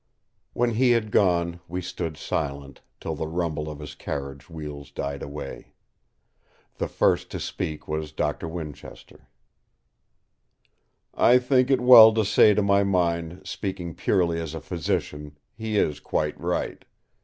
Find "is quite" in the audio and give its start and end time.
15.77-16.39